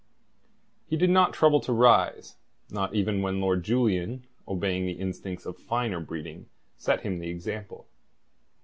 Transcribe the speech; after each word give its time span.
He 0.87 0.97
did 0.97 1.11
not 1.11 1.31
trouble 1.31 1.59
to 1.59 1.71
rise, 1.71 2.35
not 2.71 2.95
even 2.95 3.21
when 3.21 3.39
Lord 3.39 3.61
Julian, 3.63 4.25
obeying 4.47 4.87
the 4.87 4.93
instincts 4.99 5.45
of 5.45 5.57
finer 5.59 5.99
breeding, 5.99 6.49
set 6.75 7.01
him 7.01 7.19
the 7.19 7.29
example. 7.29 7.85